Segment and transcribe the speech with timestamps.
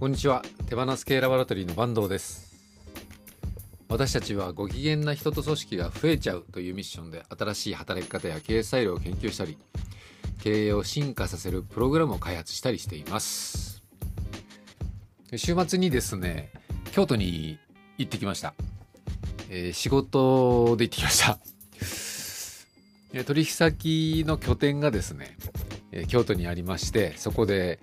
[0.00, 0.42] こんにちは。
[0.66, 2.58] 手放す系ラボラトリーの坂東です。
[3.90, 9.58] 私たちはご機嫌な人と組織が増えちゃうというミッションで新しい働き方や経営スタイルを研究したり
[10.42, 13.82] 経営を進化させるプログラムを開発したりしています。
[15.36, 16.50] 週末にですね
[16.92, 17.58] 京都に
[17.98, 18.54] 行ってきました、
[19.50, 21.38] えー仕事で行ってきました。
[23.26, 25.36] 取引先の拠点がですね、
[26.08, 27.80] 京都にありましてそこで、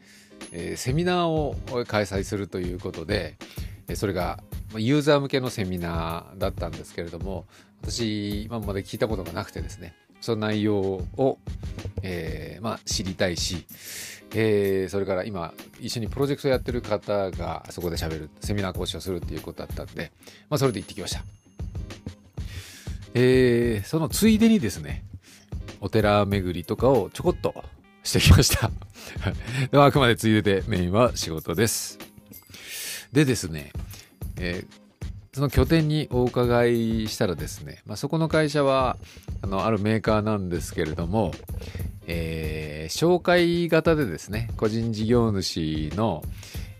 [0.51, 1.55] えーセミナーを
[1.87, 3.35] 開催するということで、
[3.87, 4.39] えーそれが
[4.75, 7.45] ユーザー向けのセミナーだったんですけれども
[7.81, 11.37] 私今まで聞いたことがなくてですねその内容を、
[12.01, 13.65] えーまあ、知りたいし、
[14.33, 20.11] えーそれから今一緒にプロジェクトやってる方がそこで喋るセミナー講師をするっていうことだったんで、
[20.49, 21.23] まあ、それで行ってきました。
[23.13, 25.03] えーそのついでにですね
[25.79, 27.63] お寺巡りとかをちょこっと
[28.07, 28.71] してきました。
[29.69, 31.99] でもあくまでついででメインは仕事です。
[33.11, 33.71] でですね、
[34.37, 34.87] えー
[35.33, 38.97] その拠点にお伺いしたらですね、まあ、そこの会社は
[39.43, 41.31] あのあるメーカーなんですけれども、
[42.07, 46.23] えー紹介型でですね個人事業主の、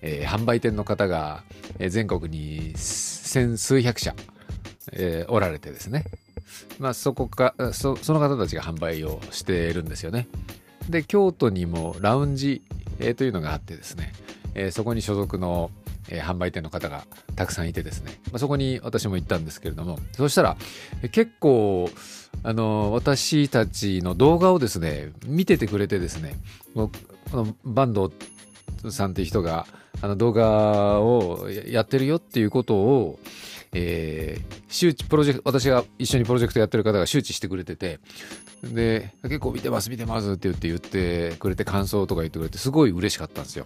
[0.01, 1.43] えー販売店の方が、
[1.77, 4.15] え全国に千数百社、
[4.93, 6.05] えおられてですね
[6.79, 10.27] まあそこかそその方たちが販売をしているんですよね
[10.89, 12.61] で京都にもラウンジ、
[12.99, 14.13] えーというのがあってですね、
[14.55, 15.71] えーそこに所属の、
[16.09, 17.03] えー販売店の方が
[17.35, 20.57] たくさんいてですね、まあ、そこに私も行ったんですけれどもそしたら
[21.01, 21.89] えー結構
[22.43, 26.35] あの私たちの動画をですね見ててくれてですね
[26.73, 26.91] こ
[27.31, 29.65] の坂東さんっていう人が
[30.01, 33.19] あの動画をやってるよっていうことを、
[33.73, 37.99] えー周知プロジェクト私が一緒にプロジェクトやってる方が周知してくれてて
[38.63, 43.65] で結構見てます見てますって言って言ってくれて感想とか言ってくれてすごい嬉しかったんですよ。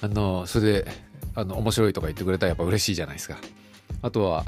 [0.00, 0.86] あのそれで
[1.34, 3.36] あの面白いとか言ってくれたらやっぱ嬉しいじゃないですか。
[4.02, 4.44] あとは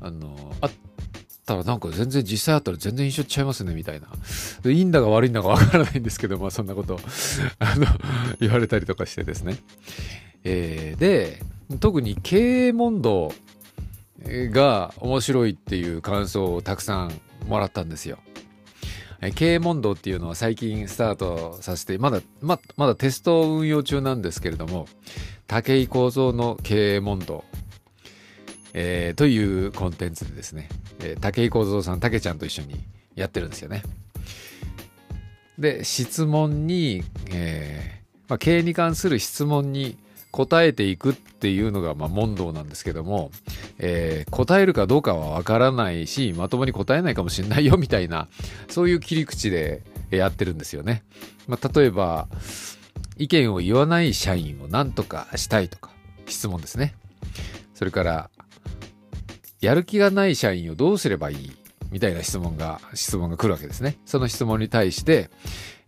[0.00, 0.70] あのあっ
[1.46, 4.08] たらなんか全然実際あったら全然印象違いますねみたいな。
[4.70, 7.00] いいんだか悪いんだかわからないんですけどまあそんなこと
[7.58, 7.86] あの
[8.40, 9.56] 言われたりとかしてですね、
[10.44, 11.42] えーで
[11.80, 13.32] 特に経営問答
[14.26, 17.12] が面白いっていう感想をたくさん
[17.46, 18.18] もらったんですよ。
[19.34, 24.86] 経営問答っていうのは最近スタートさせてまだままだテスト運用中なんですけれども
[25.48, 27.44] 武井幸三の経営問答、
[28.74, 30.68] えーというコンテンツでですね、
[31.00, 32.76] えー武井幸三さん武ちゃんと一緒に
[33.16, 33.82] やってるんですよね。
[35.58, 37.02] で質問に、
[37.32, 39.98] えーまあ、経営に関する質問に
[40.30, 43.30] 答えていくっていうのが、まあ、問答なんですけども、
[43.78, 48.28] えー答えるかどうかはわからないしまともに答えないかもしれないよみたいな
[48.68, 51.02] そういう切り口でやってるんですよね。
[51.46, 52.28] まあ、例えば
[53.16, 55.90] 意見を言わない社員を何とかしたいとか
[56.26, 56.94] 質問ですね。
[57.74, 58.30] それから
[59.60, 61.52] やる気がない社員をどうすればいい？
[61.90, 63.96] みたいな質問が質問が来るわけですね。
[64.04, 65.30] その質問に対して、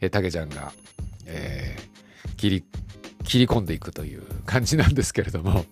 [0.01, 0.73] えー、たけちゃんが、
[1.27, 1.91] えー
[2.37, 2.65] 切り
[3.31, 5.65] 切り込んでいくという感じなんですけれども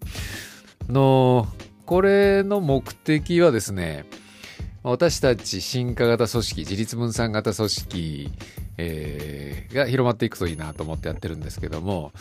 [0.88, 1.46] の
[1.84, 4.06] これの目的はですね
[4.82, 8.30] 私たち進化型組織自立分散型組織、
[8.78, 12.12] えーが広まっていくといいなと思ってやってるんですけども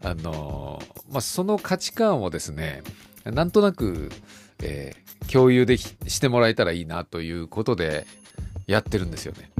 [0.00, 2.82] あの、まあ、その価値観をですね
[3.24, 4.12] なんとなく、
[4.62, 8.06] えー共有できしてもらえたらいいなということで
[8.66, 9.50] やってるんですよね。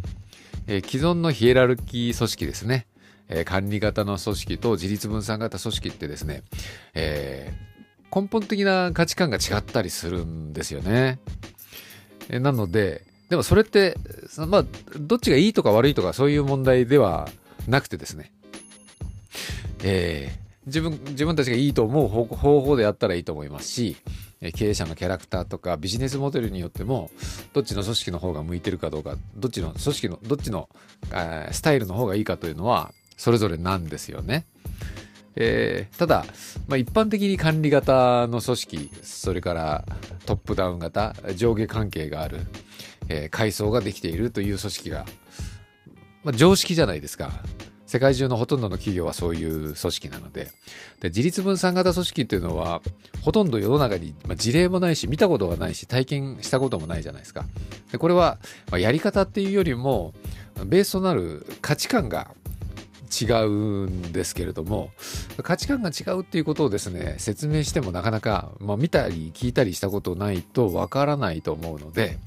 [0.66, 2.86] えー既存のヒエラルキー組織ですね、
[3.28, 6.42] えー管理型の組織と自立分散型組織ってですね、
[6.94, 7.74] えー
[8.14, 11.18] 根本的な価値観が違ったりするんですよね。
[12.28, 13.96] えーなので、でもそれって、
[14.28, 14.64] そのまあ、
[14.98, 17.28] どっちがいいとか悪いとかそういう問題では
[17.66, 18.30] なくてですね、
[19.82, 23.96] えー自分、自分たちがいいと思う方方法でやったらいいと思いますし、
[24.54, 27.10] 経営者のキャラクターとかビジネスモデルによっても、
[27.52, 30.68] どっちの組織の方が向いてるかどうか、どっちの組織の、どっちの、
[31.10, 34.46] あースタイルの方がいいかというのは、それぞれなんですよね。
[35.36, 36.24] えーただ、
[36.68, 39.84] まあ、一般的に管理型の組織、それから
[40.26, 42.40] トップダウン型、上下関係がある、
[43.08, 45.06] えー階層ができているという組織が、
[46.22, 47.32] まあ、常識じゃないですか。
[47.86, 50.50] 世界中のほとんどの企業はそういう組織なので。
[51.00, 52.82] で自立分散型組織っていうのは、
[53.22, 57.44] ほとんど世の中に、まあ、事例もないし、見たことがないし、体験したこともないじゃないですか。
[57.92, 58.38] でこれは、
[58.70, 60.12] まあ、やり方っていうよりも、
[60.66, 62.32] ベースとなる価値観が
[63.10, 64.90] 違うんですけれども
[65.42, 72.18] 価値観が違うっていうことをですね説明してもなかなか、まあ、見たり聞いたりしたことないとわからないと思うので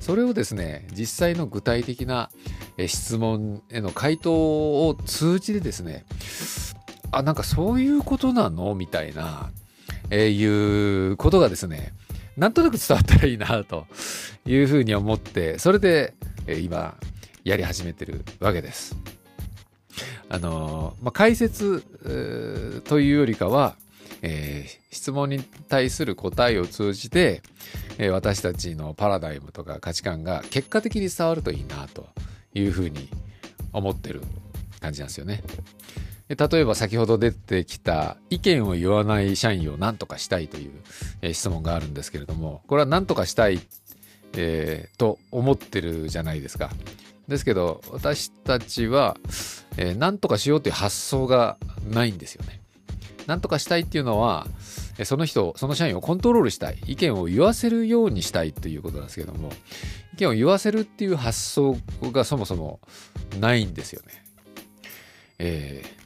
[0.00, 2.30] それをですね実際の具体的な
[2.86, 4.32] 質問への回答
[4.88, 6.04] を通じてですね
[7.10, 8.74] あなんかそういうことなの？
[8.74, 9.50] みたいな、
[10.10, 11.92] えー、いうことがですね
[12.36, 13.86] なんとなく伝わったらいいなと
[14.44, 16.14] いうふうに思ってそれで、
[16.48, 16.96] え、今
[17.44, 18.96] やり始めてるわけです。
[20.34, 21.84] あのまあ、解説
[22.86, 23.76] というよりかは、
[24.20, 27.40] えー、質問に対する答えを通じて、
[27.98, 32.08] えー、私たちのパラダイムとか価値観が結果的に伝わるといいなと
[32.52, 33.08] いうふうに
[33.72, 34.22] 思ってる
[34.80, 35.44] 感じなんですよね。
[36.28, 40.72] 例えば先ほど出てきた意見を言わない社員を何とかしたいという、
[41.22, 43.60] え、質問があるんですけれどもこれは何とかしたい、
[44.36, 46.70] えー、と思ってるじゃないですか。
[47.28, 49.16] ですけど私たちは、
[49.76, 51.56] えー、何とかしようという発想が
[51.90, 52.60] ないんですよね。
[53.26, 54.46] 何とかしたいっていうのは
[55.04, 59.50] その人その社員をコントロールしたい意見を言わせるようにしたいということなんですけども
[60.12, 61.76] 意見を言わせるっていう発想
[62.12, 62.80] がそもそも
[63.40, 64.24] ないんですよね。
[65.38, 66.03] えー、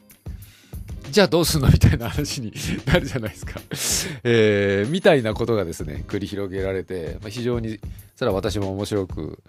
[1.11, 2.53] じゃあどうすんのみたいな話に
[2.85, 3.59] なるじゃないですか。
[4.23, 7.79] えー、みたいなことがですね繰り広げられて、まあ、非常に
[8.15, 9.39] それは私も面白く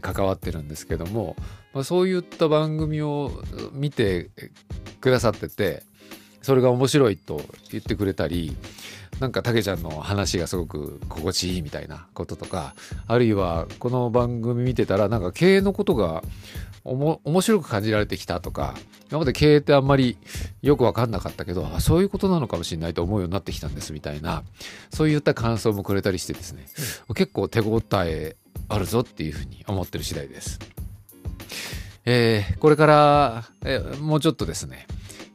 [0.00, 1.36] 関わってるんですけども、
[1.72, 3.42] まあ、そういった番組を
[3.72, 4.30] 見て
[5.00, 5.82] くださってて
[6.42, 8.56] それが面白いと言ってくれたり
[9.20, 12.74] なんかたけちゃんの話がすごく心地いいみたいなこととか
[13.06, 16.22] あるいはこの番組見てたらなんか経営のことが
[16.84, 18.74] おも面白く感じられてきたとか
[19.10, 20.16] 今まで経営ってあんまり
[20.62, 24.42] よく分かんなかったけどあそういうことなのかもしれないと思うようになってきたんですみたいな
[24.88, 26.64] そういった感想もくれたりしてですね
[27.14, 28.36] 結構手応え
[28.68, 30.58] あるぞっていうふうに思ってる次第です。
[32.06, 34.86] えー、これから、えー、もうちょっとですね、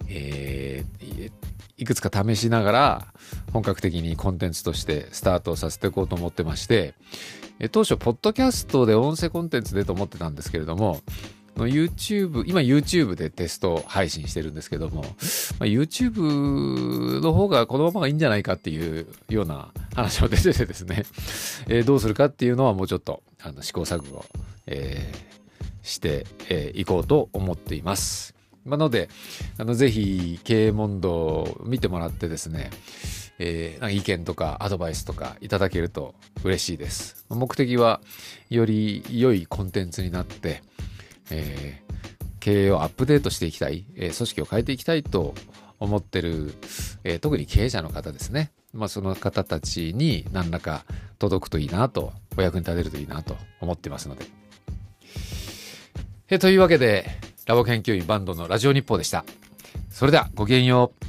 [0.09, 1.31] えー、
[1.77, 3.07] いくつか試しながら
[3.51, 6.93] 本格的にコンテンツとしてスタートさせていこうと思ってまして、
[7.59, 11.01] え当初、ポッドキャストで音声コンテンツでと思ってたんですけれども、
[11.55, 21.05] YouTube、今 YouTube でテスト配信してるんですけども、まあ、YouTube の方がこのままがいいんじゃないかっていうような話も出ててですね、
[21.69, 24.25] え、どうするかっていうのはもうちょっとあの試行錯誤、
[24.67, 25.13] え、
[25.81, 28.34] してい、えー、こうと思っています。
[28.65, 29.09] なので、
[29.57, 32.71] あのぜひ経営問答を見てもらってですね、
[33.37, 37.25] えー、意見とかアドバイスとかいただけると嬉しいです。
[37.29, 38.01] 目的は
[38.49, 40.63] より良いコンテンツになって、
[41.29, 45.35] えー、経営をアップデートしていきたい、えー、組織を変えていきたいと
[45.79, 46.53] 思ってる、
[47.03, 48.51] えー、特に経営者の方ですね。
[48.73, 50.85] まあ、その方たちに何らか
[51.17, 54.25] 届くといいなと、お役に立てるといいなと思ってますので。
[56.29, 57.05] え、というわけで、
[57.45, 59.23] ラボ研究員バンドのラジオ日報でした。
[59.91, 61.04] それではごきげんよう。